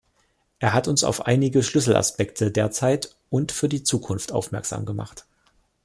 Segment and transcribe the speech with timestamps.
[0.57, 5.27] Er hat uns auf einige Schlüsselaspekte derzeit und für die Zukunft aufmerksam gemacht.